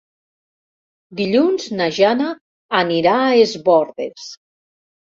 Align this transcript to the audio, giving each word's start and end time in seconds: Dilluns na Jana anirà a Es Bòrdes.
Dilluns 1.19 1.67
na 1.81 1.91
Jana 1.99 2.33
anirà 2.83 3.17
a 3.29 3.33
Es 3.45 3.57
Bòrdes. 3.71 4.33